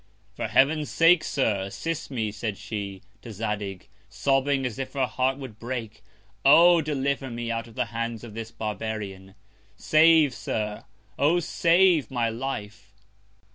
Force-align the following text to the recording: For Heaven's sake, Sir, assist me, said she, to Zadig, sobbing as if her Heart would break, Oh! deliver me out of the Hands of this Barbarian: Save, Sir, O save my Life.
For 0.35 0.47
Heaven's 0.47 0.89
sake, 0.89 1.23
Sir, 1.23 1.61
assist 1.65 2.09
me, 2.09 2.31
said 2.31 2.57
she, 2.57 3.03
to 3.21 3.31
Zadig, 3.31 3.87
sobbing 4.09 4.65
as 4.65 4.79
if 4.79 4.93
her 4.93 5.05
Heart 5.05 5.37
would 5.37 5.59
break, 5.59 6.01
Oh! 6.43 6.81
deliver 6.81 7.29
me 7.29 7.51
out 7.51 7.67
of 7.67 7.75
the 7.75 7.85
Hands 7.93 8.23
of 8.23 8.33
this 8.33 8.49
Barbarian: 8.49 9.35
Save, 9.77 10.33
Sir, 10.33 10.85
O 11.19 11.39
save 11.39 12.09
my 12.09 12.29
Life. 12.29 12.95